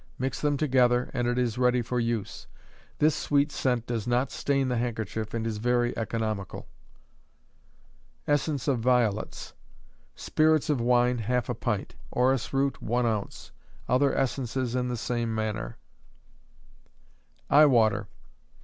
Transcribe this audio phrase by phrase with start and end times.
[0.17, 2.47] Mix them together, and it is ready for use.
[2.97, 6.67] This sweet scent does not stain the handkerchief and is very economical.
[8.27, 9.53] Essence of Violets.
[10.15, 13.51] Spirits of wine, half a pint; orris root, one ounce.
[13.87, 15.77] Other essences in the same manner.
[17.51, 18.07] _Eye Water.